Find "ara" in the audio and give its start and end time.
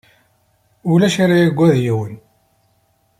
1.23-1.35